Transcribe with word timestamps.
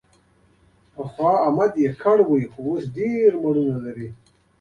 پخوا 0.93 1.33
احمد 1.45 1.71
یکه 1.85 2.09
و، 2.27 2.31
خو 2.53 2.61
اوس 2.69 2.83
ښه 2.85 2.89
ډېر 2.95 3.31
مېړونه 3.41 3.75
لري. 3.85 4.07